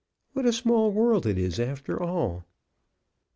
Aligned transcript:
What 0.33 0.47
a 0.47 0.51
small 0.51 0.91
world 0.91 1.27
it 1.27 1.37
is, 1.37 1.59
after 1.59 2.01
all! 2.01 2.43